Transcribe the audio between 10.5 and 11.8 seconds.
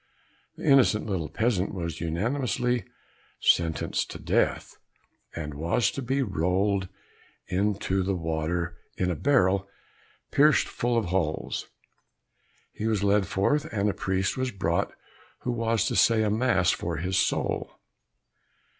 full of holes.